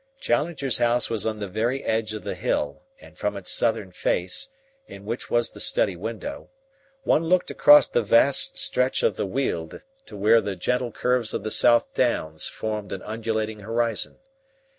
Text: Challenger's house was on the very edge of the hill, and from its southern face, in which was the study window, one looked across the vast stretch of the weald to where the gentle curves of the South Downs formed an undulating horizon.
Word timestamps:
Challenger's 0.19 0.79
house 0.79 1.11
was 1.11 1.27
on 1.27 1.37
the 1.37 1.47
very 1.47 1.83
edge 1.83 2.11
of 2.13 2.23
the 2.23 2.33
hill, 2.33 2.81
and 2.99 3.15
from 3.19 3.37
its 3.37 3.51
southern 3.51 3.91
face, 3.91 4.49
in 4.87 5.05
which 5.05 5.29
was 5.29 5.51
the 5.51 5.59
study 5.59 5.95
window, 5.95 6.49
one 7.03 7.23
looked 7.25 7.51
across 7.51 7.87
the 7.87 8.01
vast 8.01 8.57
stretch 8.57 9.03
of 9.03 9.15
the 9.15 9.27
weald 9.27 9.83
to 10.07 10.17
where 10.17 10.41
the 10.41 10.55
gentle 10.55 10.91
curves 10.91 11.35
of 11.35 11.43
the 11.43 11.51
South 11.51 11.93
Downs 11.93 12.47
formed 12.47 12.91
an 12.91 13.03
undulating 13.03 13.59
horizon. 13.59 14.17